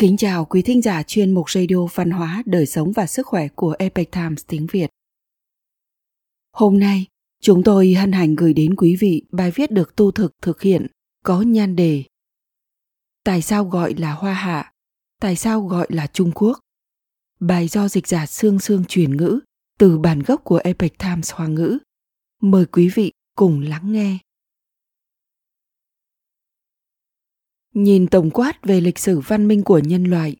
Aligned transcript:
Kính 0.00 0.16
chào 0.16 0.44
quý 0.44 0.62
thính 0.62 0.82
giả 0.82 1.02
chuyên 1.02 1.34
mục 1.34 1.50
radio 1.50 1.86
văn 1.94 2.10
hóa, 2.10 2.42
đời 2.46 2.66
sống 2.66 2.92
và 2.92 3.06
sức 3.06 3.26
khỏe 3.26 3.48
của 3.48 3.74
Epic 3.78 4.12
Times 4.12 4.44
tiếng 4.46 4.66
Việt. 4.72 4.90
Hôm 6.52 6.78
nay, 6.78 7.06
chúng 7.42 7.62
tôi 7.64 7.94
hân 7.94 8.12
hạnh 8.12 8.34
gửi 8.34 8.52
đến 8.54 8.76
quý 8.76 8.96
vị 9.00 9.22
bài 9.30 9.50
viết 9.54 9.70
được 9.70 9.96
tu 9.96 10.10
thực 10.10 10.32
thực 10.42 10.62
hiện 10.62 10.86
có 11.24 11.42
nhan 11.42 11.76
đề 11.76 12.04
Tại 13.24 13.42
sao 13.42 13.64
gọi 13.64 13.94
là 13.94 14.12
Hoa 14.12 14.32
Hạ? 14.32 14.72
Tại 15.20 15.36
sao 15.36 15.60
gọi 15.60 15.86
là 15.90 16.06
Trung 16.06 16.32
Quốc? 16.34 16.58
Bài 17.40 17.68
do 17.68 17.88
dịch 17.88 18.06
giả 18.06 18.26
Sương 18.26 18.58
Sương 18.58 18.84
truyền 18.84 19.16
ngữ 19.16 19.40
từ 19.78 19.98
bản 19.98 20.22
gốc 20.22 20.40
của 20.44 20.60
Epic 20.64 20.98
Times 20.98 21.32
Hoa 21.32 21.46
ngữ. 21.46 21.78
Mời 22.42 22.66
quý 22.66 22.90
vị 22.94 23.12
cùng 23.36 23.60
lắng 23.60 23.92
nghe. 23.92 24.18
Nhìn 27.78 28.06
tổng 28.06 28.30
quát 28.30 28.52
về 28.62 28.80
lịch 28.80 28.98
sử 28.98 29.20
văn 29.20 29.48
minh 29.48 29.62
của 29.62 29.78
nhân 29.78 30.04
loại, 30.04 30.36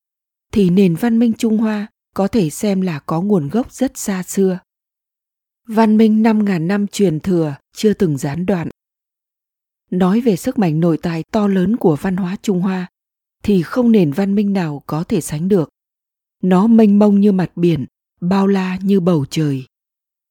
thì 0.52 0.70
nền 0.70 0.94
văn 0.94 1.18
minh 1.18 1.32
Trung 1.38 1.58
Hoa 1.58 1.86
có 2.14 2.28
thể 2.28 2.50
xem 2.50 2.80
là 2.80 2.98
có 2.98 3.22
nguồn 3.22 3.48
gốc 3.48 3.72
rất 3.72 3.98
xa 3.98 4.22
xưa. 4.22 4.58
Văn 5.68 5.96
minh 5.96 6.22
5.000 6.22 6.66
năm 6.66 6.86
truyền 6.86 7.20
thừa 7.20 7.54
chưa 7.72 7.92
từng 7.92 8.18
gián 8.18 8.46
đoạn. 8.46 8.68
Nói 9.90 10.20
về 10.20 10.36
sức 10.36 10.58
mạnh 10.58 10.80
nội 10.80 10.98
tại 11.02 11.24
to 11.32 11.48
lớn 11.48 11.76
của 11.76 11.96
văn 12.00 12.16
hóa 12.16 12.36
Trung 12.42 12.60
Hoa, 12.60 12.86
thì 13.42 13.62
không 13.62 13.92
nền 13.92 14.12
văn 14.12 14.34
minh 14.34 14.52
nào 14.52 14.82
có 14.86 15.04
thể 15.04 15.20
sánh 15.20 15.48
được. 15.48 15.68
Nó 16.42 16.66
mênh 16.66 16.98
mông 16.98 17.20
như 17.20 17.32
mặt 17.32 17.50
biển, 17.56 17.86
bao 18.20 18.46
la 18.46 18.78
như 18.82 19.00
bầu 19.00 19.24
trời. 19.30 19.64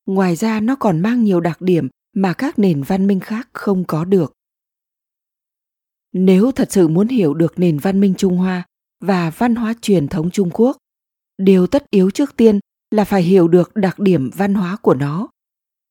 Ngoài 0.05 0.35
ra 0.35 0.59
nó 0.59 0.75
còn 0.75 0.99
mang 0.99 1.23
nhiều 1.23 1.39
đặc 1.39 1.61
điểm 1.61 1.87
mà 2.15 2.33
các 2.33 2.59
nền 2.59 2.83
văn 2.83 3.07
minh 3.07 3.19
khác 3.19 3.49
không 3.53 3.83
có 3.85 4.05
được. 4.05 4.33
Nếu 6.13 6.51
thật 6.51 6.71
sự 6.71 6.87
muốn 6.87 7.07
hiểu 7.07 7.33
được 7.33 7.59
nền 7.59 7.77
văn 7.77 7.99
minh 7.99 8.13
Trung 8.17 8.37
Hoa 8.37 8.63
và 8.99 9.29
văn 9.29 9.55
hóa 9.55 9.73
truyền 9.81 10.07
thống 10.07 10.31
Trung 10.31 10.49
Quốc, 10.53 10.77
điều 11.37 11.67
tất 11.67 11.89
yếu 11.89 12.11
trước 12.11 12.35
tiên 12.35 12.59
là 12.91 13.05
phải 13.05 13.23
hiểu 13.23 13.47
được 13.47 13.75
đặc 13.75 13.99
điểm 13.99 14.29
văn 14.29 14.53
hóa 14.53 14.77
của 14.81 14.93
nó. 14.93 15.27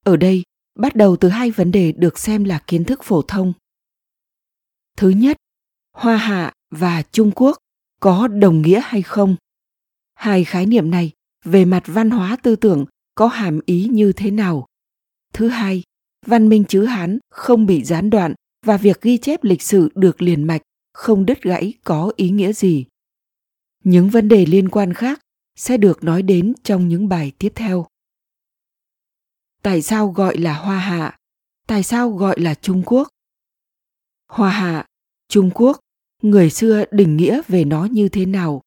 Ở 0.04 0.16
đây, 0.16 0.42
bắt 0.78 0.94
đầu 0.94 1.16
từ 1.16 1.28
hai 1.28 1.50
vấn 1.50 1.72
đề 1.72 1.92
được 1.92 2.18
xem 2.18 2.44
là 2.44 2.58
kiến 2.66 2.84
thức 2.84 3.02
phổ 3.02 3.22
thông. 3.22 3.52
Thứ 4.96 5.08
nhất, 5.08 5.36
Hoa 5.92 6.16
Hạ 6.16 6.52
và 6.70 7.02
Trung 7.02 7.30
Quốc 7.34 7.58
có 8.00 8.28
đồng 8.28 8.62
nghĩa 8.62 8.80
hay 8.84 9.02
không? 9.02 9.36
Hai 10.14 10.44
khái 10.44 10.66
niệm 10.66 10.90
này 10.90 11.12
về 11.44 11.64
mặt 11.64 11.82
văn 11.86 12.10
hóa 12.10 12.36
tư 12.42 12.56
tưởng 12.56 12.86
có 13.14 13.26
hàm 13.26 13.60
ý 13.66 13.88
như 13.92 14.12
thế 14.12 14.30
nào? 14.30 14.66
Thứ 15.32 15.48
hai, 15.48 15.82
văn 16.26 16.48
minh 16.48 16.64
chữ 16.64 16.84
Hán 16.84 17.18
không 17.30 17.66
bị 17.66 17.84
gián 17.84 18.10
đoạn 18.10 18.34
và 18.66 18.76
việc 18.76 19.00
ghi 19.00 19.18
chép 19.18 19.44
lịch 19.44 19.62
sử 19.62 19.88
được 19.94 20.22
liền 20.22 20.44
mạch, 20.44 20.62
không 20.92 21.26
đứt 21.26 21.42
gãy 21.42 21.74
có 21.84 22.12
ý 22.16 22.30
nghĩa 22.30 22.52
gì. 22.52 22.84
Những 23.84 24.10
vấn 24.10 24.28
đề 24.28 24.46
liên 24.46 24.68
quan 24.68 24.94
khác 24.94 25.20
sẽ 25.56 25.76
được 25.76 26.04
nói 26.04 26.22
đến 26.22 26.52
trong 26.62 26.88
những 26.88 27.08
bài 27.08 27.32
tiếp 27.38 27.52
theo. 27.54 27.86
Tại 29.62 29.82
sao 29.82 30.08
gọi 30.08 30.38
là 30.38 30.54
Hoa 30.54 30.78
Hạ? 30.78 31.18
Tại 31.66 31.82
sao 31.82 32.10
gọi 32.10 32.40
là 32.40 32.54
Trung 32.54 32.82
Quốc? 32.86 33.08
Hoa 34.28 34.50
Hạ, 34.50 34.86
Trung 35.28 35.50
Quốc, 35.54 35.80
người 36.22 36.50
xưa 36.50 36.84
định 36.90 37.16
nghĩa 37.16 37.40
về 37.48 37.64
nó 37.64 37.84
như 37.84 38.08
thế 38.08 38.26
nào? 38.26 38.62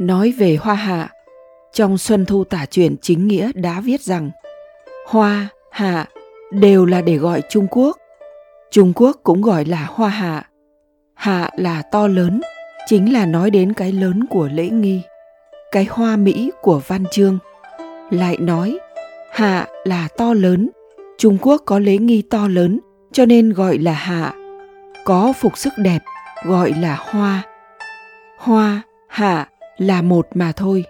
Nói 0.00 0.32
về 0.32 0.56
Hoa 0.56 0.74
Hạ, 0.74 1.10
trong 1.72 1.98
Xuân 1.98 2.26
Thu 2.26 2.44
Tả 2.44 2.66
Truyện 2.66 2.96
chính 3.02 3.28
nghĩa 3.28 3.50
đã 3.54 3.80
viết 3.80 4.02
rằng 4.02 4.30
Hoa, 5.06 5.48
Hạ 5.70 6.08
đều 6.54 6.84
là 6.84 7.00
để 7.00 7.16
gọi 7.16 7.42
Trung 7.48 7.66
Quốc. 7.70 7.98
Trung 8.70 8.92
Quốc 8.96 9.16
cũng 9.22 9.42
gọi 9.42 9.64
là 9.64 9.86
Hoa 9.90 10.08
Hạ. 10.08 10.46
Hạ 11.14 11.50
là 11.56 11.82
to 11.82 12.06
lớn, 12.06 12.40
chính 12.86 13.12
là 13.12 13.26
nói 13.26 13.50
đến 13.50 13.72
cái 13.72 13.92
lớn 13.92 14.26
của 14.30 14.48
lễ 14.52 14.68
nghi, 14.68 15.02
cái 15.72 15.86
hoa 15.90 16.16
mỹ 16.16 16.50
của 16.62 16.80
văn 16.86 17.04
chương. 17.10 17.38
Lại 18.10 18.36
nói, 18.40 18.78
Hạ 19.32 19.66
là 19.84 20.08
to 20.16 20.34
lớn, 20.34 20.70
Trung 21.18 21.38
Quốc 21.42 21.62
có 21.66 21.78
lễ 21.78 21.98
nghi 21.98 22.22
to 22.22 22.48
lớn 22.48 22.80
cho 23.12 23.26
nên 23.26 23.52
gọi 23.52 23.78
là 23.78 23.92
Hạ. 23.92 24.34
Có 25.04 25.32
phục 25.40 25.58
sức 25.58 25.72
đẹp 25.76 25.98
gọi 26.44 26.72
là 26.80 26.96
Hoa. 27.00 27.42
Hoa, 28.38 28.82
Hạ 29.08 29.48
là 29.76 30.02
một 30.02 30.28
mà 30.34 30.52
thôi. 30.52 30.84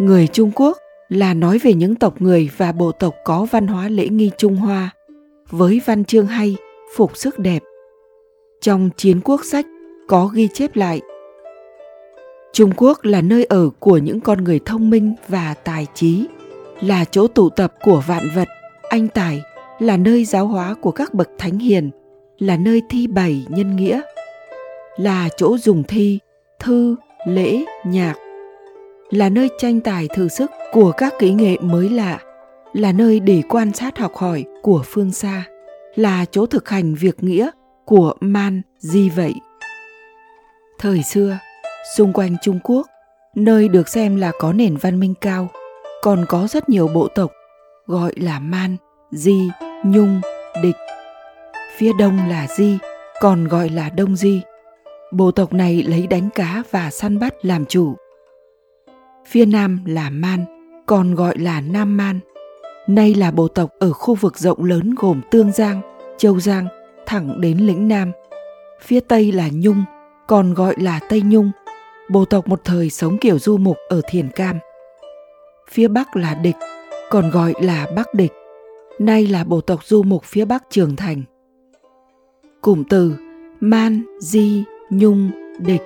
Người 0.00 0.26
Trung 0.26 0.50
Quốc 0.54 0.78
là 1.08 1.34
nói 1.34 1.58
về 1.58 1.74
những 1.74 1.94
tộc 1.94 2.22
người 2.22 2.50
và 2.56 2.72
bộ 2.72 2.92
tộc 2.92 3.14
có 3.24 3.46
văn 3.50 3.66
hóa 3.66 3.88
lễ 3.88 4.08
nghi 4.08 4.30
Trung 4.38 4.56
Hoa, 4.56 4.90
với 5.50 5.80
văn 5.86 6.04
chương 6.04 6.26
hay, 6.26 6.56
phục 6.96 7.16
sức 7.16 7.38
đẹp. 7.38 7.62
Trong 8.60 8.90
chiến 8.96 9.20
quốc 9.24 9.40
sách 9.44 9.66
có 10.08 10.26
ghi 10.26 10.48
chép 10.54 10.76
lại 10.76 11.00
Trung 12.52 12.72
Quốc 12.76 13.04
là 13.04 13.20
nơi 13.20 13.44
ở 13.44 13.70
của 13.78 13.98
những 13.98 14.20
con 14.20 14.44
người 14.44 14.60
thông 14.64 14.90
minh 14.90 15.14
và 15.28 15.54
tài 15.64 15.86
trí, 15.94 16.26
là 16.80 17.04
chỗ 17.04 17.26
tụ 17.26 17.48
tập 17.48 17.74
của 17.82 18.02
vạn 18.06 18.28
vật, 18.34 18.48
anh 18.88 19.08
tài, 19.08 19.42
là 19.78 19.96
nơi 19.96 20.24
giáo 20.24 20.46
hóa 20.46 20.74
của 20.80 20.90
các 20.90 21.14
bậc 21.14 21.28
thánh 21.38 21.58
hiền, 21.58 21.90
là 22.38 22.56
nơi 22.56 22.82
thi 22.90 23.06
bày 23.06 23.46
nhân 23.48 23.76
nghĩa, 23.76 24.00
là 24.96 25.28
chỗ 25.36 25.58
dùng 25.58 25.82
thi, 25.88 26.18
thư, 26.60 26.96
lễ, 27.26 27.64
nhạc, 27.86 28.14
là 29.10 29.28
nơi 29.28 29.48
tranh 29.58 29.80
tài 29.80 30.08
thử 30.14 30.28
sức 30.28 30.50
của 30.72 30.92
các 30.92 31.14
kỹ 31.18 31.32
nghệ 31.32 31.56
mới 31.60 31.88
lạ, 31.88 32.18
là 32.72 32.92
nơi 32.92 33.20
để 33.20 33.42
quan 33.48 33.72
sát 33.72 33.98
học 33.98 34.16
hỏi 34.16 34.44
của 34.62 34.82
phương 34.86 35.12
xa, 35.12 35.44
là 35.94 36.24
chỗ 36.30 36.46
thực 36.46 36.68
hành 36.68 36.94
việc 36.94 37.22
nghĩa 37.22 37.50
của 37.84 38.14
man 38.20 38.62
di 38.78 39.08
vậy. 39.08 39.34
Thời 40.78 41.02
xưa, 41.02 41.38
xung 41.96 42.12
quanh 42.12 42.36
Trung 42.42 42.58
Quốc, 42.64 42.86
nơi 43.34 43.68
được 43.68 43.88
xem 43.88 44.16
là 44.16 44.32
có 44.38 44.52
nền 44.52 44.76
văn 44.76 45.00
minh 45.00 45.14
cao, 45.20 45.48
còn 46.02 46.24
có 46.28 46.46
rất 46.46 46.68
nhiều 46.68 46.88
bộ 46.88 47.08
tộc 47.14 47.32
gọi 47.86 48.12
là 48.16 48.38
man, 48.38 48.76
di, 49.10 49.50
nhung, 49.84 50.20
địch. 50.62 50.76
Phía 51.76 51.92
đông 51.98 52.28
là 52.28 52.46
di, 52.56 52.78
còn 53.20 53.48
gọi 53.48 53.68
là 53.68 53.90
đông 53.90 54.16
di. 54.16 54.42
Bộ 55.12 55.30
tộc 55.30 55.52
này 55.52 55.82
lấy 55.82 56.06
đánh 56.06 56.28
cá 56.34 56.62
và 56.70 56.90
săn 56.90 57.18
bắt 57.18 57.34
làm 57.42 57.66
chủ 57.66 57.96
phía 59.28 59.46
nam 59.46 59.80
là 59.86 60.10
Man, 60.10 60.44
còn 60.86 61.14
gọi 61.14 61.38
là 61.38 61.60
Nam 61.60 61.96
Man. 61.96 62.20
Nay 62.86 63.14
là 63.14 63.30
bộ 63.30 63.48
tộc 63.48 63.70
ở 63.78 63.92
khu 63.92 64.14
vực 64.14 64.38
rộng 64.38 64.64
lớn 64.64 64.94
gồm 64.94 65.20
Tương 65.30 65.52
Giang, 65.52 65.80
Châu 66.18 66.40
Giang, 66.40 66.66
thẳng 67.06 67.40
đến 67.40 67.58
lĩnh 67.58 67.88
Nam. 67.88 68.12
Phía 68.80 69.00
tây 69.00 69.32
là 69.32 69.48
Nhung, 69.52 69.84
còn 70.26 70.54
gọi 70.54 70.74
là 70.78 71.00
Tây 71.08 71.22
Nhung. 71.24 71.50
Bộ 72.08 72.24
tộc 72.24 72.48
một 72.48 72.60
thời 72.64 72.90
sống 72.90 73.18
kiểu 73.18 73.38
du 73.38 73.56
mục 73.56 73.76
ở 73.88 74.00
Thiền 74.10 74.28
Cam. 74.28 74.58
Phía 75.70 75.88
bắc 75.88 76.16
là 76.16 76.34
Địch, 76.34 76.56
còn 77.10 77.30
gọi 77.30 77.54
là 77.62 77.86
Bắc 77.96 78.14
Địch. 78.14 78.32
Nay 78.98 79.26
là 79.26 79.44
bộ 79.44 79.60
tộc 79.60 79.84
du 79.84 80.02
mục 80.02 80.24
phía 80.24 80.44
bắc 80.44 80.64
Trường 80.70 80.96
Thành. 80.96 81.22
Cụm 82.60 82.84
từ 82.90 83.14
Man, 83.60 84.02
Di, 84.20 84.64
Nhung, 84.90 85.30
Địch 85.58 85.82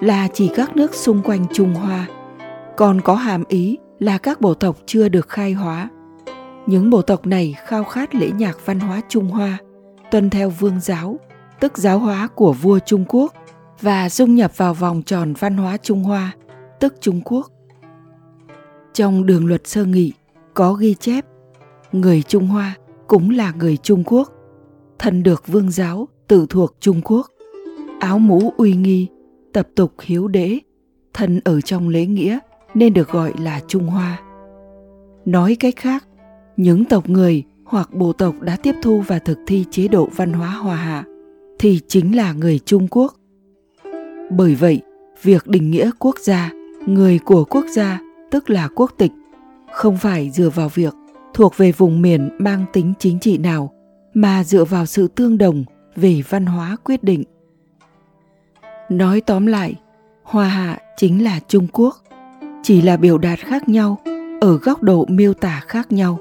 là 0.00 0.28
chỉ 0.32 0.50
các 0.54 0.76
nước 0.76 0.94
xung 0.94 1.22
quanh 1.22 1.46
Trung 1.52 1.74
Hoa– 1.74 2.06
còn 2.76 3.00
có 3.00 3.14
hàm 3.14 3.44
ý 3.48 3.78
là 3.98 4.18
các 4.18 4.40
bộ 4.40 4.54
tộc 4.54 4.76
chưa 4.86 5.08
được 5.08 5.28
khai 5.28 5.52
hóa. 5.52 5.90
Những 6.66 6.90
bộ 6.90 7.02
tộc 7.02 7.26
này 7.26 7.54
khao 7.66 7.84
khát 7.84 8.14
lễ 8.14 8.30
nhạc 8.30 8.66
văn 8.66 8.80
hóa 8.80 9.00
Trung 9.08 9.28
Hoa, 9.28 9.58
tuân 10.10 10.30
theo 10.30 10.50
vương 10.50 10.80
giáo, 10.80 11.20
tức 11.60 11.78
giáo 11.78 11.98
hóa 11.98 12.28
của 12.34 12.52
vua 12.52 12.78
Trung 12.78 13.04
Quốc 13.08 13.34
và 13.80 14.08
dung 14.08 14.34
nhập 14.34 14.56
vào 14.56 14.74
vòng 14.74 15.02
tròn 15.02 15.34
văn 15.38 15.56
hóa 15.56 15.76
Trung 15.76 16.02
Hoa, 16.02 16.32
tức 16.80 16.94
Trung 17.00 17.20
Quốc. 17.24 17.50
Trong 18.92 19.26
đường 19.26 19.46
luật 19.46 19.66
sơ 19.66 19.84
nghị 19.84 20.12
có 20.54 20.72
ghi 20.72 20.94
chép 20.94 21.24
người 21.92 22.22
Trung 22.22 22.46
Hoa 22.46 22.74
cũng 23.06 23.30
là 23.30 23.52
người 23.52 23.76
Trung 23.76 24.04
Quốc, 24.06 24.32
thân 24.98 25.22
được 25.22 25.46
vương 25.46 25.70
giáo 25.70 26.08
tự 26.28 26.46
thuộc 26.50 26.76
Trung 26.80 27.00
Quốc, 27.04 27.26
áo 28.00 28.18
mũ 28.18 28.52
uy 28.56 28.72
nghi, 28.72 29.08
tập 29.52 29.68
tục 29.74 29.92
hiếu 30.02 30.28
đế 30.28 30.58
thân 31.14 31.40
ở 31.44 31.60
trong 31.60 31.88
lễ 31.88 32.06
nghĩa 32.06 32.38
nên 32.76 32.94
được 32.94 33.08
gọi 33.08 33.32
là 33.38 33.60
Trung 33.68 33.86
Hoa. 33.86 34.20
Nói 35.24 35.56
cách 35.60 35.74
khác, 35.76 36.04
những 36.56 36.84
tộc 36.84 37.08
người 37.08 37.44
hoặc 37.64 37.94
bộ 37.94 38.12
tộc 38.12 38.34
đã 38.40 38.56
tiếp 38.62 38.74
thu 38.82 39.02
và 39.06 39.18
thực 39.18 39.38
thi 39.46 39.64
chế 39.70 39.88
độ 39.88 40.08
văn 40.16 40.32
hóa 40.32 40.48
hòa 40.48 40.76
hạ 40.76 41.04
thì 41.58 41.80
chính 41.88 42.16
là 42.16 42.32
người 42.32 42.58
Trung 42.58 42.88
Quốc. 42.90 43.14
Bởi 44.30 44.54
vậy, 44.54 44.80
việc 45.22 45.46
định 45.46 45.70
nghĩa 45.70 45.90
quốc 45.98 46.18
gia, 46.18 46.50
người 46.86 47.18
của 47.18 47.44
quốc 47.44 47.64
gia 47.74 48.00
tức 48.30 48.50
là 48.50 48.68
quốc 48.74 48.92
tịch 48.98 49.12
không 49.72 49.96
phải 49.96 50.30
dựa 50.30 50.50
vào 50.50 50.68
việc 50.68 50.94
thuộc 51.34 51.56
về 51.56 51.72
vùng 51.72 52.02
miền 52.02 52.30
mang 52.38 52.64
tính 52.72 52.92
chính 52.98 53.18
trị 53.20 53.38
nào 53.38 53.72
mà 54.14 54.44
dựa 54.44 54.64
vào 54.64 54.86
sự 54.86 55.08
tương 55.08 55.38
đồng 55.38 55.64
về 55.96 56.22
văn 56.28 56.46
hóa 56.46 56.76
quyết 56.84 57.04
định. 57.04 57.24
Nói 58.88 59.20
tóm 59.20 59.46
lại, 59.46 59.74
Hoa 60.22 60.48
Hạ 60.48 60.78
chính 60.96 61.24
là 61.24 61.40
Trung 61.48 61.66
Quốc 61.72 61.96
chỉ 62.66 62.82
là 62.82 62.96
biểu 62.96 63.18
đạt 63.18 63.38
khác 63.38 63.68
nhau 63.68 63.98
ở 64.40 64.58
góc 64.58 64.82
độ 64.82 65.04
miêu 65.08 65.34
tả 65.34 65.62
khác 65.66 65.92
nhau 65.92 66.18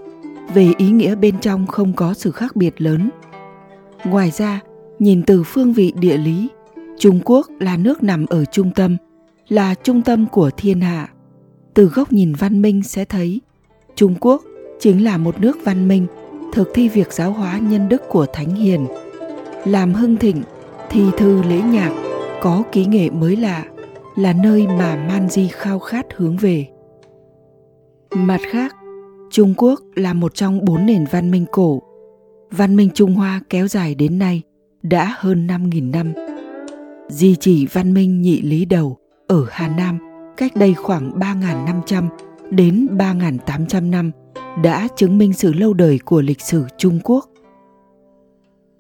về 0.54 0.74
ý 0.78 0.90
nghĩa 0.90 1.16
bên 1.16 1.40
trong 1.42 1.68
không 1.68 1.94
có 1.94 2.14
sự 2.14 2.32
khác 2.32 2.56
biệt 2.56 2.82
lớn. 2.82 3.10
Ngoài 4.04 4.32
ra 4.32 4.60
nhìn 5.00 5.24
từ 5.24 5.44
phương 5.44 5.74
vị 5.74 5.94
địa 6.00 6.18
lý 6.18 6.50
Trung 7.00 7.20
Quốc 7.26 7.48
là 7.60 7.78
nước 7.78 8.04
nằm 8.04 8.26
ở 8.26 8.46
trung 8.46 8.72
tâm, 8.76 8.98
là 9.48 9.76
trung 9.84 10.02
tâm 10.02 10.26
của 10.26 10.50
thiên 10.58 10.82
hạ. 10.82 11.10
Từ 11.74 11.86
góc 11.86 12.14
nhìn 12.14 12.34
văn 12.34 12.62
minh 12.62 12.84
sẽ 12.84 13.06
thấy 13.06 13.42
Trung 13.96 14.16
Quốc 14.20 14.44
chính 14.80 15.04
là 15.04 15.18
một 15.18 15.40
nước 15.40 15.58
văn 15.64 15.88
minh 15.88 16.08
thực 16.54 16.72
thi 16.74 16.90
việc 16.90 17.14
giáo 17.14 17.32
hóa 17.32 17.58
nhân 17.58 17.90
đức 17.90 18.02
của 18.10 18.26
thánh 18.34 18.56
hiền. 18.56 18.88
Làm 19.66 19.94
hưng 19.94 20.18
thịnh 20.18 20.42
thi 20.90 21.04
thư 21.18 21.44
lễ 21.44 21.62
nhạc 21.62 21.92
có 22.42 22.64
kỹ 22.72 22.86
nghệ 22.86 23.10
mới 23.10 23.36
lạ 23.36 23.64
là 24.16 24.34
nơi 24.34 24.68
mà 24.68 25.08
Manji 25.10 25.48
khao 25.52 25.80
khát 25.80 26.06
hướng 26.16 26.38
về 26.38 26.68
mặt 28.16 28.40
khác 28.52 28.76
trung 29.32 29.54
quốc 29.58 29.82
là 29.96 30.14
một 30.14 30.36
trong 30.36 30.66
bốn 30.66 30.86
nền 30.86 31.06
văn 31.12 31.32
minh 31.32 31.46
cổ 31.52 31.82
văn 32.52 32.76
minh 32.76 32.90
trung 32.94 33.16
hoa 33.16 33.42
kéo 33.50 33.68
dài 33.68 33.96
đến 33.96 34.20
nay 34.20 34.42
đã 34.84 35.16
hơn 35.18 35.48
5.000 35.48 35.92
năm. 35.92 36.14
Di 37.10 37.36
chỉ 37.36 37.66
văn 37.66 37.94
minh 37.94 38.22
nhị 38.22 38.42
lý 38.42 38.66
đầu 38.66 38.98
ở 39.28 39.46
Hà 39.50 39.68
Nam 39.68 40.00
cách 40.38 40.56
đây 40.56 40.74
khoảng 40.74 41.12
3.500 41.20 42.08
đến 42.50 42.88
3.800 42.92 43.90
năm 43.90 44.12
đã 44.64 44.88
chứng 44.96 45.18
minh 45.18 45.34
sự 45.34 45.54
lâu 45.54 45.74
đời 45.74 46.00
của 46.06 46.22
lịch 46.22 46.42
sử 46.42 46.66
Trung 46.78 47.00
Quốc. 47.04 47.30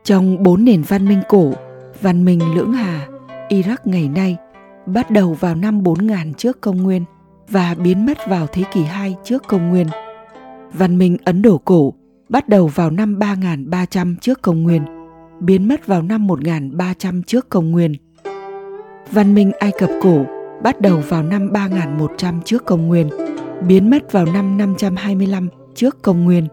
Trong 0.03 0.43
bốn 0.43 0.65
nền 0.65 0.81
văn 0.81 1.07
minh 1.07 1.21
cổ, 1.27 1.53
văn 2.01 2.25
minh 2.25 2.55
Lưỡng 2.55 2.73
Hà, 2.73 3.07
Iraq 3.49 3.77
ngày 3.85 4.09
nay 4.09 4.37
bắt 4.85 5.11
đầu 5.11 5.33
vào 5.33 5.55
năm 5.55 5.83
4000 5.83 6.33
trước 6.33 6.61
công 6.61 6.83
nguyên 6.83 7.05
và 7.49 7.75
biến 7.83 8.05
mất 8.05 8.17
vào 8.27 8.47
thế 8.47 8.63
kỷ 8.73 8.83
2 8.83 9.15
trước 9.23 9.43
công 9.47 9.69
nguyên. 9.69 9.87
Văn 10.73 10.97
minh 10.97 11.17
Ấn 11.25 11.41
Độ 11.41 11.57
cổ 11.57 11.93
bắt 12.29 12.49
đầu 12.49 12.67
vào 12.67 12.91
năm 12.91 13.19
3300 13.19 14.15
trước 14.21 14.41
công 14.41 14.63
nguyên, 14.63 14.85
biến 15.39 15.67
mất 15.67 15.87
vào 15.87 16.01
năm 16.01 16.27
1300 16.27 17.23
trước 17.23 17.49
công 17.49 17.71
nguyên. 17.71 17.95
Văn 19.11 19.33
minh 19.33 19.51
Ai 19.59 19.71
Cập 19.79 19.89
cổ 20.01 20.25
bắt 20.63 20.81
đầu 20.81 21.03
vào 21.07 21.23
năm 21.23 21.51
3100 21.51 22.41
trước 22.45 22.65
công 22.65 22.87
nguyên, 22.87 23.09
biến 23.67 23.89
mất 23.89 24.11
vào 24.11 24.25
năm 24.25 24.57
525 24.57 25.49
trước 25.75 26.01
công 26.01 26.23
nguyên. 26.23 26.47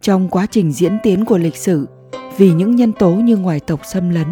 Trong 0.00 0.28
quá 0.28 0.46
trình 0.50 0.72
diễn 0.72 0.98
tiến 1.02 1.24
của 1.24 1.38
lịch 1.38 1.56
sử, 1.56 1.86
vì 2.36 2.52
những 2.52 2.76
nhân 2.76 2.92
tố 2.92 3.10
như 3.10 3.36
ngoài 3.36 3.60
tộc 3.60 3.80
xâm 3.84 4.10
lấn, 4.10 4.26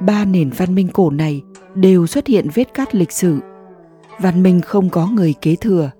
ba 0.00 0.24
nền 0.24 0.50
văn 0.50 0.74
minh 0.74 0.88
cổ 0.88 1.10
này 1.10 1.42
đều 1.74 2.06
xuất 2.06 2.26
hiện 2.26 2.48
vết 2.54 2.74
cắt 2.74 2.94
lịch 2.94 3.12
sử. 3.12 3.38
Văn 4.20 4.42
minh 4.42 4.60
không 4.60 4.90
có 4.90 5.06
người 5.06 5.34
kế 5.40 5.56
thừa, 5.56 5.90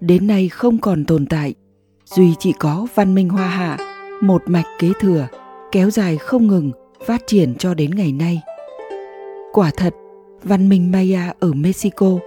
đến 0.00 0.26
nay 0.26 0.48
không 0.48 0.78
còn 0.78 1.04
tồn 1.04 1.26
tại, 1.26 1.54
duy 2.04 2.34
chỉ 2.38 2.52
có 2.52 2.86
văn 2.94 3.14
minh 3.14 3.28
hoa 3.28 3.46
hạ, 3.46 3.78
một 4.20 4.42
mạch 4.46 4.66
kế 4.78 4.92
thừa, 5.00 5.26
kéo 5.72 5.90
dài 5.90 6.16
không 6.18 6.46
ngừng, 6.46 6.70
phát 7.06 7.22
triển 7.26 7.54
cho 7.54 7.74
đến 7.74 7.90
ngày 7.90 8.12
nay. 8.12 8.40
Quả 9.52 9.70
thật, 9.76 9.94
văn 10.42 10.68
minh 10.68 10.92
Maya 10.92 11.32
ở 11.40 11.52
Mexico 11.52 12.18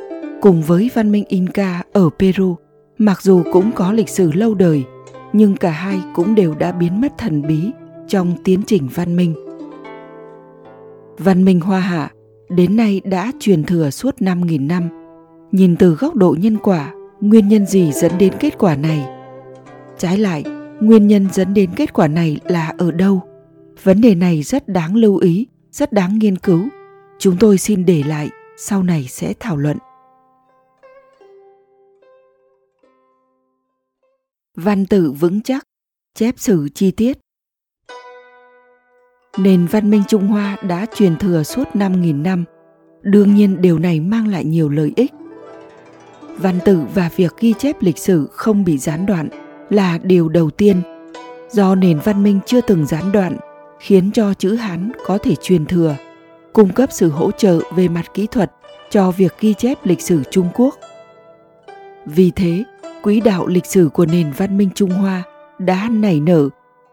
cùng 0.42 0.62
với 0.62 0.90
văn 0.94 1.12
minh 1.12 1.24
Inca 1.28 1.84
ở 1.94 2.10
Peru 2.20 2.56
mặc 2.98 3.22
dù 3.22 3.44
cũng 3.54 3.72
có 3.72 3.92
lịch 3.92 4.10
sử 4.10 4.32
lâu 4.32 4.54
đời 4.56 4.84
nhưng 5.34 5.56
cả 5.56 5.72
hai 5.72 6.02
cũng 6.16 6.36
đều 6.36 6.56
đã 6.56 6.72
biến 6.72 7.02
mất 7.02 7.18
thần 7.18 7.48
bí 7.48 7.72
trong 8.08 8.36
tiến 8.44 8.62
trình 8.68 8.88
văn 8.94 9.16
minh 9.16 9.36
văn 11.18 11.46
minh 11.46 11.60
hoa 11.60 11.80
hạ 11.80 12.12
đến 12.50 12.76
nay 12.76 13.02
đã 13.04 13.32
truyền 13.40 13.64
thừa 13.64 13.90
suốt 13.90 14.16
5.000 14.20 14.68
năm. 14.68 14.90
Nhìn 15.52 15.76
từ 15.76 15.96
góc 15.96 16.16
độ 16.16 16.36
nhân 16.40 16.58
quả, 16.58 16.94
nguyên 17.22 17.48
nhân 17.48 17.66
gì 17.66 17.92
dẫn 17.92 18.12
đến 18.18 18.34
kết 18.40 18.58
quả 18.58 18.76
này? 18.76 19.06
Trái 19.98 20.18
lại, 20.18 20.44
nguyên 20.82 21.08
nhân 21.08 21.28
dẫn 21.34 21.54
đến 21.54 21.70
kết 21.76 21.94
quả 21.94 22.08
này 22.08 22.40
là 22.44 22.74
ở 22.78 22.92
đâu? 22.92 23.22
Vấn 23.84 24.02
đề 24.02 24.16
này 24.16 24.44
rất 24.44 24.68
đáng 24.68 24.96
lưu 24.96 25.18
ý, 25.18 25.48
rất 25.72 25.94
đáng 25.94 26.20
nghiên 26.20 26.38
cứu. 26.38 26.68
Chúng 27.20 27.38
tôi 27.40 27.58
xin 27.58 27.86
để 27.86 28.04
lại, 28.08 28.30
sau 28.58 28.84
này 28.84 29.06
sẽ 29.10 29.34
thảo 29.40 29.58
luận. 29.58 29.78
văn 34.64 34.86
tự 34.86 35.12
vững 35.12 35.42
chắc, 35.42 35.64
chép 36.16 36.36
sử 36.38 36.70
chi 36.76 36.92
tiết. 36.92 37.18
Nền 39.38 39.66
văn 39.66 39.90
minh 39.90 40.04
Trung 40.08 40.28
Hoa 40.28 40.58
đã 40.62 40.86
truyền 40.96 41.18
thừa 41.18 41.44
suốt 41.44 41.68
5.000 41.74 42.22
năm, 42.22 42.46
đương 43.02 43.36
nhiên 43.36 43.62
điều 43.62 43.80
này 43.80 44.00
mang 44.00 44.28
lại 44.28 44.46
nhiều 44.46 44.70
lợi 44.70 44.94
ích. 44.96 45.12
Văn 46.38 46.60
tự 46.66 46.84
và 46.94 47.10
việc 47.16 47.36
ghi 47.40 47.54
chép 47.54 47.82
lịch 47.82 47.98
sử 47.98 48.28
không 48.32 48.64
bị 48.64 48.78
gián 48.78 49.06
đoạn 49.06 49.30
là 49.70 49.98
điều 49.98 50.30
đầu 50.30 50.50
tiên. 50.50 50.82
Do 51.52 51.76
nền 51.76 52.00
văn 52.04 52.24
minh 52.24 52.40
chưa 52.46 52.62
từng 52.62 52.86
gián 52.86 53.12
đoạn, 53.12 53.38
khiến 53.80 54.12
cho 54.12 54.34
chữ 54.34 54.56
Hán 54.56 54.92
có 55.06 55.18
thể 55.18 55.36
truyền 55.36 55.66
thừa, 55.66 55.96
cung 56.54 56.70
cấp 56.74 56.90
sự 56.92 57.10
hỗ 57.10 57.32
trợ 57.32 57.60
về 57.76 57.88
mặt 57.88 58.14
kỹ 58.14 58.28
thuật 58.32 58.52
cho 58.90 59.12
việc 59.12 59.36
ghi 59.40 59.54
chép 59.54 59.86
lịch 59.86 60.02
sử 60.02 60.24
Trung 60.32 60.48
Quốc. 60.56 60.76
Vì 62.06 62.32
thế, 62.32 62.64
quỹ 63.02 63.22
đạo 63.22 63.48
lịch 63.48 63.66
sử 63.66 63.90
của 63.94 64.06
nền 64.06 64.32
văn 64.38 64.58
minh 64.58 64.70
Trung 64.76 64.92
Hoa 64.92 65.24
đã 65.60 65.90
nảy 65.92 66.20
nở 66.20 66.50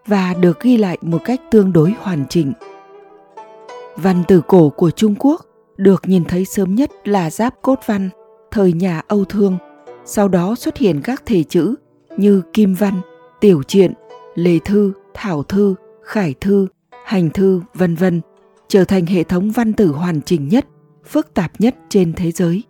và 0.07 0.35
được 0.35 0.61
ghi 0.61 0.77
lại 0.77 0.99
một 1.01 1.19
cách 1.25 1.41
tương 1.51 1.73
đối 1.73 1.95
hoàn 2.01 2.25
chỉnh. 2.29 2.53
Văn 3.97 4.23
từ 4.29 4.43
cổ 4.47 4.69
của 4.71 4.91
Trung 4.91 5.15
Quốc 5.19 5.47
được 5.77 6.03
nhìn 6.07 6.25
thấy 6.25 6.45
sớm 6.45 6.75
nhất 6.75 6.91
là 7.05 7.31
giáp 7.31 7.55
cốt 7.63 7.81
văn 7.87 8.09
thời 8.51 8.73
nhà 8.73 9.03
Âu 9.09 9.25
Thương, 9.25 9.59
sau 10.05 10.29
đó 10.29 10.55
xuất 10.55 10.77
hiện 10.77 11.01
các 11.05 11.23
thể 11.27 11.43
chữ 11.43 11.75
như 12.17 12.43
Kim 12.53 12.75
Văn, 12.75 13.01
Tiểu 13.41 13.63
Truyện, 13.63 13.93
lề 14.35 14.59
Thư, 14.59 14.93
Thảo 15.15 15.43
Thư, 15.43 15.75
Khải 16.03 16.35
Thư, 16.41 16.67
Hành 17.05 17.31
Thư, 17.31 17.61
vân 17.75 17.95
vân, 17.95 18.21
trở 18.69 18.85
thành 18.85 19.07
hệ 19.07 19.25
thống 19.25 19.51
văn 19.51 19.73
tử 19.73 19.89
hoàn 19.93 20.21
chỉnh 20.23 20.49
nhất, 20.49 20.67
phức 21.05 21.35
tạp 21.35 21.61
nhất 21.61 21.77
trên 21.89 22.13
thế 22.13 22.33
giới 22.33 22.63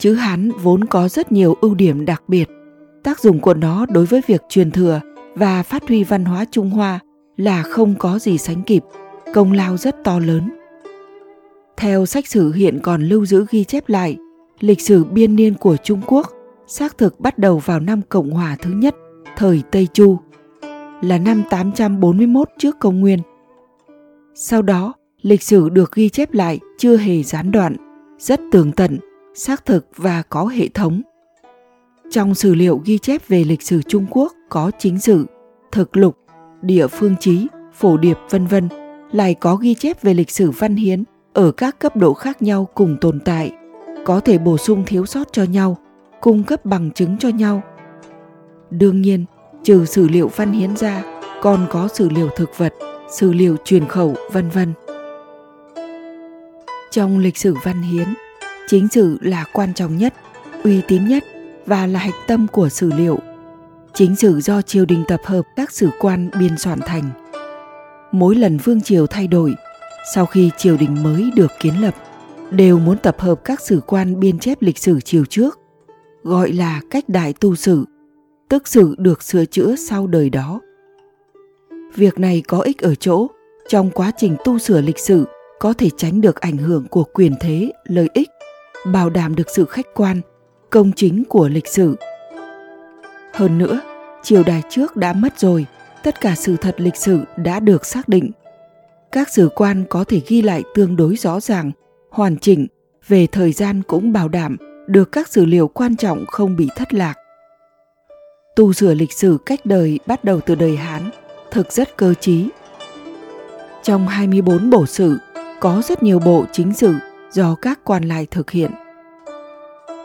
chữ 0.00 0.14
Hán 0.14 0.50
vốn 0.50 0.84
có 0.84 1.08
rất 1.08 1.32
nhiều 1.32 1.56
ưu 1.60 1.74
điểm 1.74 2.04
đặc 2.04 2.22
biệt. 2.28 2.48
Tác 3.02 3.20
dụng 3.20 3.40
của 3.40 3.54
nó 3.54 3.86
đối 3.86 4.06
với 4.06 4.20
việc 4.26 4.42
truyền 4.48 4.70
thừa 4.70 5.00
và 5.34 5.62
phát 5.62 5.88
huy 5.88 6.04
văn 6.04 6.24
hóa 6.24 6.44
Trung 6.50 6.70
Hoa 6.70 7.00
là 7.36 7.62
không 7.62 7.94
có 7.98 8.18
gì 8.18 8.38
sánh 8.38 8.62
kịp, 8.62 8.82
công 9.34 9.52
lao 9.52 9.76
rất 9.76 9.96
to 10.04 10.18
lớn. 10.18 10.50
Theo 11.76 12.06
sách 12.06 12.26
sử 12.26 12.52
hiện 12.52 12.80
còn 12.82 13.02
lưu 13.02 13.26
giữ 13.26 13.46
ghi 13.50 13.64
chép 13.64 13.88
lại, 13.88 14.16
lịch 14.60 14.80
sử 14.80 15.04
biên 15.04 15.36
niên 15.36 15.54
của 15.54 15.76
Trung 15.76 16.00
Quốc 16.06 16.32
xác 16.66 16.98
thực 16.98 17.20
bắt 17.20 17.38
đầu 17.38 17.58
vào 17.58 17.80
năm 17.80 18.00
Cộng 18.08 18.30
hòa 18.30 18.56
thứ 18.62 18.70
nhất, 18.70 18.94
thời 19.36 19.62
Tây 19.70 19.88
Chu, 19.92 20.18
là 21.02 21.18
năm 21.18 21.42
841 21.50 22.48
trước 22.58 22.76
công 22.80 23.00
nguyên. 23.00 23.18
Sau 24.34 24.62
đó, 24.62 24.94
lịch 25.22 25.42
sử 25.42 25.68
được 25.68 25.92
ghi 25.94 26.08
chép 26.08 26.34
lại 26.34 26.60
chưa 26.78 26.96
hề 26.96 27.22
gián 27.22 27.52
đoạn, 27.52 27.76
rất 28.18 28.40
tường 28.52 28.72
tận 28.72 28.98
xác 29.34 29.66
thực 29.66 29.86
và 29.96 30.22
có 30.22 30.46
hệ 30.46 30.68
thống. 30.68 31.02
Trong 32.10 32.34
sử 32.34 32.54
liệu 32.54 32.80
ghi 32.84 32.98
chép 32.98 33.28
về 33.28 33.44
lịch 33.44 33.62
sử 33.62 33.82
Trung 33.82 34.06
Quốc 34.10 34.32
có 34.50 34.70
chính 34.78 34.98
sử, 34.98 35.26
thực 35.72 35.96
lục, 35.96 36.16
địa 36.62 36.86
phương 36.86 37.14
chí, 37.20 37.46
phổ 37.74 37.96
điệp 37.96 38.16
vân 38.30 38.46
vân, 38.46 38.68
lại 39.12 39.34
có 39.34 39.56
ghi 39.56 39.74
chép 39.74 40.02
về 40.02 40.14
lịch 40.14 40.30
sử 40.30 40.50
văn 40.50 40.76
hiến 40.76 41.04
ở 41.32 41.52
các 41.52 41.78
cấp 41.78 41.96
độ 41.96 42.14
khác 42.14 42.42
nhau 42.42 42.68
cùng 42.74 42.96
tồn 43.00 43.20
tại, 43.20 43.52
có 44.04 44.20
thể 44.20 44.38
bổ 44.38 44.56
sung 44.56 44.84
thiếu 44.86 45.06
sót 45.06 45.32
cho 45.32 45.42
nhau, 45.42 45.76
cung 46.20 46.44
cấp 46.44 46.64
bằng 46.64 46.90
chứng 46.90 47.18
cho 47.18 47.28
nhau. 47.28 47.62
Đương 48.70 49.02
nhiên, 49.02 49.24
trừ 49.62 49.84
sử 49.84 50.08
liệu 50.08 50.28
văn 50.36 50.52
hiến 50.52 50.76
ra, 50.76 51.02
còn 51.42 51.66
có 51.70 51.88
sử 51.88 52.08
liệu 52.08 52.28
thực 52.36 52.58
vật, 52.58 52.74
sử 53.10 53.32
liệu 53.32 53.56
truyền 53.64 53.86
khẩu 53.86 54.14
vân 54.32 54.48
vân. 54.50 54.72
Trong 56.90 57.18
lịch 57.18 57.36
sử 57.36 57.54
văn 57.64 57.82
hiến, 57.82 58.08
chính 58.68 58.88
sử 58.88 59.18
là 59.20 59.44
quan 59.52 59.74
trọng 59.74 59.96
nhất 59.96 60.14
uy 60.64 60.80
tín 60.88 61.08
nhất 61.08 61.24
và 61.66 61.86
là 61.86 61.98
hạch 61.98 62.14
tâm 62.26 62.46
của 62.52 62.68
sử 62.68 62.92
liệu 62.92 63.18
chính 63.94 64.16
sử 64.16 64.40
do 64.40 64.62
triều 64.62 64.84
đình 64.84 65.04
tập 65.08 65.20
hợp 65.24 65.42
các 65.56 65.72
sử 65.72 65.88
quan 66.00 66.30
biên 66.40 66.58
soạn 66.58 66.80
thành. 66.86 67.10
Mỗi 68.12 68.34
lần 68.34 68.56
vương 68.56 68.80
triều 68.80 69.06
thay 69.06 69.26
đổi, 69.26 69.54
sau 70.14 70.26
khi 70.26 70.50
triều 70.56 70.76
đình 70.76 71.02
mới 71.02 71.30
được 71.36 71.50
kiến 71.60 71.74
lập, 71.80 71.94
đều 72.50 72.78
muốn 72.78 72.98
tập 72.98 73.16
hợp 73.18 73.40
các 73.44 73.60
sử 73.60 73.80
quan 73.86 74.20
biên 74.20 74.38
chép 74.38 74.62
lịch 74.62 74.78
sử 74.78 75.00
triều 75.00 75.24
trước, 75.24 75.58
gọi 76.22 76.52
là 76.52 76.80
cách 76.90 77.08
đại 77.08 77.32
tu 77.40 77.54
sử 77.54 77.84
tức 78.50 78.68
sử 78.68 78.94
được 78.98 79.22
sửa 79.22 79.44
chữa 79.44 79.76
sau 79.76 80.06
đời 80.06 80.30
đó. 80.30 80.60
Việc 81.94 82.18
này 82.18 82.42
có 82.48 82.60
ích 82.60 82.78
ở 82.78 82.94
chỗ, 82.94 83.26
trong 83.68 83.90
quá 83.90 84.12
trình 84.16 84.36
tu 84.44 84.58
sửa 84.58 84.80
lịch 84.80 84.98
sử, 84.98 85.24
có 85.58 85.72
thể 85.72 85.90
tránh 85.96 86.20
được 86.20 86.36
ảnh 86.36 86.56
hưởng 86.56 86.86
của 86.88 87.04
quyền 87.04 87.34
thế, 87.40 87.72
lợi 87.84 88.08
ích, 88.14 88.28
bảo 88.86 89.10
đảm 89.10 89.34
được 89.34 89.46
sự 89.56 89.64
khách 89.64 89.86
quan, 89.94 90.20
công 90.70 90.92
chính 90.96 91.24
của 91.24 91.48
lịch 91.48 91.68
sử 91.68 91.96
hơn 93.32 93.58
nữa 93.58 93.80
triều 94.22 94.42
đại 94.42 94.62
trước 94.68 94.96
đã 94.96 95.12
mất 95.12 95.38
rồi 95.38 95.66
tất 96.02 96.20
cả 96.20 96.34
sự 96.34 96.56
thật 96.56 96.74
lịch 96.80 96.96
sử 96.96 97.20
đã 97.36 97.60
được 97.60 97.86
xác 97.86 98.08
định. 98.08 98.30
Các 99.12 99.28
sử 99.28 99.48
quan 99.54 99.84
có 99.88 100.04
thể 100.04 100.20
ghi 100.26 100.42
lại 100.42 100.62
tương 100.74 100.96
đối 100.96 101.16
rõ 101.16 101.40
ràng 101.40 101.70
hoàn 102.10 102.38
chỉnh 102.38 102.66
về 103.08 103.26
thời 103.26 103.52
gian 103.52 103.82
cũng 103.82 104.12
bảo 104.12 104.28
đảm 104.28 104.56
được 104.86 105.12
các 105.12 105.28
sử 105.28 105.44
liệu 105.44 105.68
quan 105.68 105.96
trọng 105.96 106.24
không 106.26 106.56
bị 106.56 106.68
thất 106.76 106.94
lạc. 106.94 107.14
Tu 108.56 108.72
sửa 108.72 108.94
lịch 108.94 109.12
sử 109.12 109.38
cách 109.46 109.60
đời 109.66 109.98
bắt 110.06 110.24
đầu 110.24 110.40
từ 110.40 110.54
đời 110.54 110.76
hán 110.76 111.10
thực 111.50 111.72
rất 111.72 111.96
cơ 111.96 112.14
trí. 112.14 112.48
Trong 113.82 114.08
24 114.08 114.70
bộ 114.70 114.86
sử, 114.86 115.18
có 115.60 115.82
rất 115.88 116.02
nhiều 116.02 116.18
bộ 116.18 116.44
chính 116.52 116.74
sử 116.74 116.94
do 117.32 117.54
các 117.54 117.80
quan 117.84 118.08
lại 118.08 118.26
thực 118.30 118.50
hiện. 118.50 118.70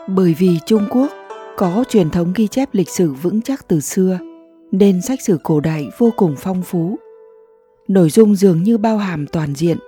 Bởi 0.06 0.34
vì 0.38 0.58
Trung 0.66 0.86
Quốc 0.90 1.12
có 1.56 1.84
truyền 1.88 2.10
thống 2.10 2.32
ghi 2.34 2.48
chép 2.48 2.68
lịch 2.72 2.88
sử 2.88 3.12
vững 3.12 3.42
chắc 3.42 3.68
từ 3.68 3.80
xưa, 3.80 4.18
nên 4.72 5.02
sách 5.02 5.22
sử 5.22 5.38
cổ 5.42 5.60
đại 5.60 5.88
vô 5.98 6.10
cùng 6.16 6.34
phong 6.38 6.62
phú. 6.62 6.98
Nội 7.88 8.10
dung 8.10 8.36
dường 8.36 8.62
như 8.62 8.78
bao 8.78 8.98
hàm 8.98 9.26
toàn 9.26 9.54
diện. 9.54 9.78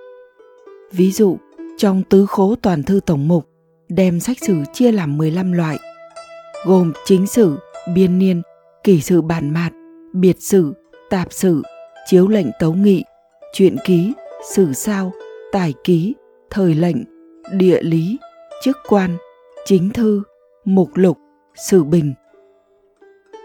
Ví 0.93 1.13
dụ, 1.13 1.39
trong 1.79 2.03
tứ 2.03 2.27
khố 2.27 2.55
toàn 2.63 2.83
thư 2.83 3.01
tổng 3.07 3.29
mục, 3.29 3.47
đem 3.89 4.21
sách 4.21 4.37
sử 4.41 4.57
chia 4.73 4.93
làm 4.93 5.19
15 5.19 5.53
loại, 5.53 5.79
gồm 6.67 6.93
chính 7.05 7.27
sử, 7.27 7.57
biên 7.95 8.19
niên, 8.19 8.43
kỷ 8.85 9.01
sử 9.01 9.23
bản 9.23 9.51
mạt, 9.55 9.73
biệt 10.13 10.37
sử, 10.43 10.75
tạp 11.11 11.33
sử, 11.33 11.63
chiếu 12.07 12.29
lệnh 12.29 12.47
tấu 12.59 12.75
nghị, 12.75 13.05
truyện 13.53 13.77
ký, 13.85 14.13
sử 14.55 14.73
sao, 14.73 15.13
tài 15.53 15.75
ký, 15.85 16.15
thời 16.51 16.75
lệnh, 16.75 16.97
địa 17.53 17.83
lý, 17.83 18.19
chức 18.65 18.77
quan, 18.89 19.17
chính 19.65 19.91
thư, 19.91 20.23
mục 20.65 20.91
lục, 20.95 21.19
sử 21.59 21.85
bình. 21.85 22.15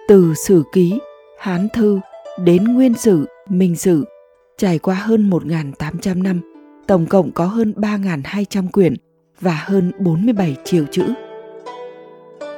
Từ 0.08 0.34
sử 0.34 0.64
ký, 0.74 1.00
hán 1.40 1.68
thư 1.74 2.00
đến 2.38 2.64
nguyên 2.64 2.94
sử, 2.94 3.26
minh 3.50 3.76
sử, 3.76 4.06
trải 4.58 4.80
qua 4.80 4.96
hơn 4.96 5.30
1.800 5.30 6.24
năm, 6.24 6.42
tổng 6.88 7.06
cộng 7.06 7.32
có 7.32 7.46
hơn 7.46 7.74
3.200 7.78 8.70
quyển 8.72 8.96
và 9.40 9.64
hơn 9.66 9.92
47 10.00 10.56
triệu 10.64 10.86
chữ. 10.92 11.04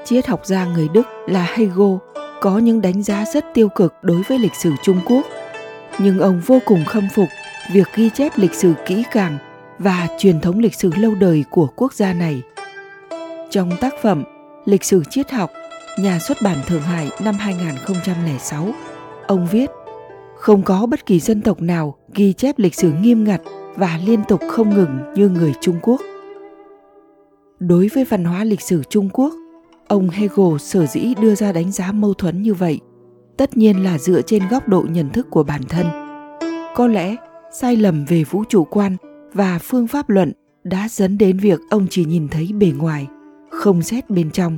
Triết 0.06 0.28
học 0.28 0.46
gia 0.46 0.66
người 0.66 0.88
Đức 0.94 1.08
là 1.28 1.48
Hegel 1.56 1.96
có 2.42 2.58
những 2.58 2.82
đánh 2.82 3.04
giá 3.04 3.26
rất 3.34 3.46
tiêu 3.54 3.70
cực 3.70 3.94
đối 4.02 4.22
với 4.22 4.40
lịch 4.40 4.56
sử 4.56 4.72
Trung 4.84 5.00
Quốc, 5.06 5.26
nhưng 6.00 6.20
ông 6.20 6.42
vô 6.46 6.60
cùng 6.66 6.86
khâm 6.86 7.08
phục 7.14 7.28
việc 7.74 7.88
ghi 7.96 8.10
chép 8.10 8.32
lịch 8.36 8.54
sử 8.54 8.74
kỹ 8.86 9.04
càng 9.12 9.38
và 9.80 10.08
truyền 10.20 10.42
thống 10.42 10.60
lịch 10.60 10.76
sử 10.76 10.92
lâu 10.98 11.16
đời 11.16 11.44
của 11.50 11.68
quốc 11.76 11.94
gia 11.94 12.14
này. 12.14 12.42
Trong 13.50 13.72
tác 13.82 13.94
phẩm 14.02 14.24
Lịch 14.66 14.84
sử 14.84 15.04
triết 15.10 15.32
học, 15.32 15.52
nhà 16.00 16.20
xuất 16.20 16.42
bản 16.42 16.58
Thượng 16.68 16.82
Hải 16.82 17.10
năm 17.24 17.36
2006, 17.36 18.74
ông 19.28 19.48
viết 19.52 19.70
Không 20.38 20.64
có 20.64 20.86
bất 20.86 21.06
kỳ 21.06 21.20
dân 21.20 21.42
tộc 21.42 21.62
nào 21.62 21.96
ghi 22.14 22.34
chép 22.34 22.60
lịch 22.60 22.76
sử 22.76 22.92
nghiêm 22.92 23.24
ngặt 23.24 23.42
và 23.76 24.00
liên 24.06 24.24
tục 24.28 24.42
không 24.50 24.70
ngừng 24.70 25.00
như 25.16 25.30
người 25.30 25.54
Trung 25.62 25.76
Quốc. 25.82 26.02
Đối 27.60 27.88
với 27.88 28.06
văn 28.06 28.24
hóa 28.26 28.44
lịch 28.44 28.62
sử 28.62 28.84
Trung 28.90 29.10
Quốc, 29.14 29.34
ông 29.88 30.10
Hegel 30.10 30.58
sở 30.60 30.86
dĩ 30.86 31.14
đưa 31.22 31.36
ra 31.36 31.52
đánh 31.52 31.72
giá 31.72 31.92
mâu 31.92 32.14
thuẫn 32.14 32.42
như 32.42 32.54
vậy, 32.54 32.80
tất 33.38 33.58
nhiên 33.58 33.84
là 33.84 33.98
dựa 33.98 34.22
trên 34.22 34.44
góc 34.52 34.68
độ 34.68 34.86
nhận 34.90 35.10
thức 35.10 35.28
của 35.30 35.44
bản 35.44 35.62
thân. 35.70 35.86
Có 36.76 36.88
lẽ 36.88 37.16
sai 37.60 37.76
lầm 37.76 38.06
về 38.06 38.24
vũ 38.24 38.44
trụ 38.50 38.64
quan 38.64 38.98
và 39.34 39.60
phương 39.60 39.88
pháp 39.88 40.10
luận 40.10 40.32
đã 40.64 40.88
dẫn 40.92 41.18
đến 41.18 41.38
việc 41.38 41.60
ông 41.70 41.88
chỉ 41.90 42.06
nhìn 42.06 42.28
thấy 42.28 42.52
bề 42.60 42.72
ngoài, 42.78 43.08
không 43.66 43.82
xét 43.82 44.10
bên 44.10 44.32
trong, 44.32 44.58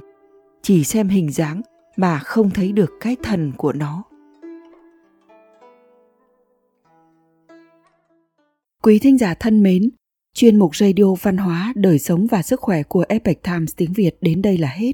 chỉ 0.62 0.84
xem 0.84 1.10
hình 1.10 1.32
dáng 1.32 1.62
mà 1.96 2.20
không 2.20 2.50
thấy 2.50 2.72
được 2.72 2.90
cái 3.00 3.16
thần 3.24 3.52
của 3.58 3.74
nó. 3.74 4.04
Quý 8.84 9.00
thính 9.00 9.18
giả 9.18 9.34
thân 9.34 9.64
mến, 9.64 9.90
chuyên 10.34 10.60
mục 10.60 10.76
radio 10.76 11.14
văn 11.22 11.38
hóa, 11.38 11.74
đời 11.76 12.00
sống 12.00 12.28
và 12.28 12.42
sức 12.42 12.60
khỏe 12.60 12.84
của 12.84 13.06
Epic 13.10 13.44
Times 13.44 13.74
tiếng 13.76 13.94
Việt 13.94 14.18
đến 14.22 14.42
đây 14.42 14.58
là 14.58 14.68
hết. 14.68 14.92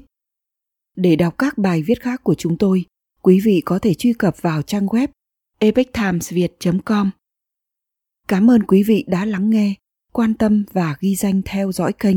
Để 0.96 1.16
đọc 1.16 1.34
các 1.38 1.58
bài 1.58 1.82
viết 1.82 2.00
khác 2.00 2.24
của 2.24 2.34
chúng 2.34 2.58
tôi, 2.58 2.84
quý 3.22 3.40
vị 3.44 3.62
có 3.64 3.78
thể 3.78 3.94
truy 3.94 4.12
cập 4.12 4.42
vào 4.42 4.62
trang 4.62 4.86
web 4.86 5.08
epictimesviet.com 5.58 7.10
Cảm 8.28 8.50
ơn 8.50 8.62
quý 8.62 8.82
vị 8.82 9.04
đã 9.08 9.24
lắng 9.24 9.50
nghe, 9.50 9.74
quan 10.12 10.34
tâm 10.34 10.64
và 10.72 10.96
ghi 11.00 11.16
danh 11.16 11.42
theo 11.44 11.72
dõi 11.72 11.92
kênh. 11.92 12.16